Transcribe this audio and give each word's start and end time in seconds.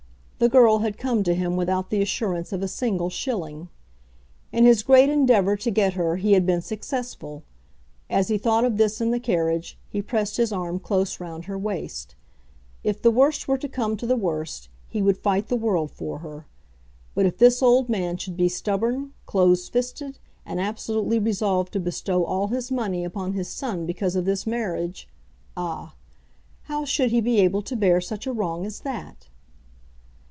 The 0.43 0.49
girl 0.49 0.79
had 0.79 0.97
come 0.97 1.21
to 1.25 1.35
him 1.35 1.55
without 1.55 1.91
the 1.91 2.01
assurance 2.01 2.51
of 2.51 2.63
a 2.63 2.67
single 2.67 3.11
shilling. 3.11 3.69
In 4.51 4.65
his 4.65 4.81
great 4.81 5.07
endeavour 5.07 5.55
to 5.57 5.69
get 5.69 5.93
her 5.93 6.15
he 6.15 6.33
had 6.33 6.47
been 6.47 6.63
successful. 6.63 7.43
As 8.09 8.29
he 8.29 8.39
thought 8.39 8.65
of 8.65 8.77
this 8.77 8.99
in 8.99 9.11
the 9.11 9.19
carriage, 9.19 9.77
he 9.87 10.01
pressed 10.01 10.37
his 10.37 10.51
arm 10.51 10.79
close 10.79 11.19
round 11.19 11.45
her 11.45 11.59
waist. 11.59 12.15
If 12.83 13.03
the 13.03 13.11
worst 13.11 13.47
were 13.47 13.59
to 13.59 13.67
come 13.69 13.95
to 13.97 14.07
the 14.07 14.15
worst, 14.15 14.67
he 14.89 14.99
would 14.99 15.19
fight 15.19 15.47
the 15.47 15.55
world 15.55 15.91
for 15.91 16.17
her. 16.17 16.47
But 17.13 17.27
if 17.27 17.37
this 17.37 17.61
old 17.61 17.87
man 17.87 18.17
should 18.17 18.35
be 18.35 18.49
stubborn, 18.49 19.13
close 19.27 19.69
fisted, 19.69 20.17
and 20.43 20.59
absolutely 20.59 21.19
resolved 21.19 21.71
to 21.73 21.79
bestow 21.79 22.25
all 22.25 22.47
his 22.47 22.71
money 22.71 23.05
upon 23.05 23.33
his 23.33 23.47
son 23.47 23.85
because 23.85 24.15
of 24.15 24.25
this 24.25 24.47
marriage, 24.47 25.07
ah! 25.55 25.93
how 26.63 26.83
should 26.83 27.11
he 27.11 27.21
be 27.21 27.39
able 27.41 27.61
to 27.61 27.75
bear 27.75 28.01
such 28.01 28.25
a 28.25 28.33
wrong 28.33 28.65
as 28.65 28.79
that? 28.79 29.27